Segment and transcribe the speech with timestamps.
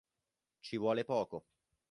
[0.61, 1.45] Ci vuole poco...